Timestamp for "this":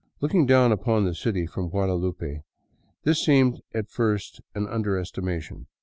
3.03-3.23